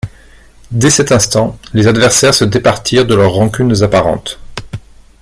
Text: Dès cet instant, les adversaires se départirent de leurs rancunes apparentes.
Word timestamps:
Dès 0.71 0.89
cet 0.89 1.11
instant, 1.11 1.59
les 1.73 1.85
adversaires 1.85 2.33
se 2.33 2.43
départirent 2.43 3.05
de 3.05 3.13
leurs 3.13 3.33
rancunes 3.33 3.83
apparentes. 3.83 4.39